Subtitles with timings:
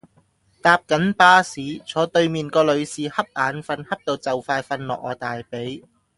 [0.63, 5.83] 搭緊巴士，坐對面個女士恰眼瞓恰到就快瞓落我大髀